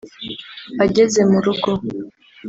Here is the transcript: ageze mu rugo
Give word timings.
ageze 0.85 1.19
mu 1.29 1.37
rugo 1.45 1.71